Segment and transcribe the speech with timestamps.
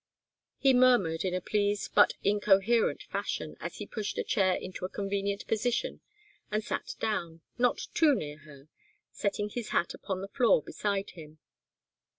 [0.57, 4.89] He murmured in a pleased but incoherent fashion as he pushed a chair into a
[4.89, 6.01] convenient position
[6.49, 8.67] and sat down not too near her
[9.11, 11.37] setting his hat upon the floor beside him.